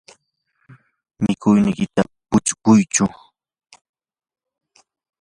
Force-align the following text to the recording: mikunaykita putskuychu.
mikunaykita 1.23 2.01
putskuychu. 2.29 3.05